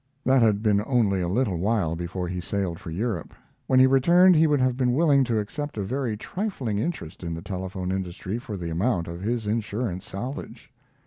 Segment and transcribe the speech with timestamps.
[0.25, 3.35] That had been only a little while before he sailed for Europe.
[3.67, 7.35] When he returned he would have been willing to accept a very trifling interest in
[7.35, 10.71] the telephone industry for the amount of his insurance salvage.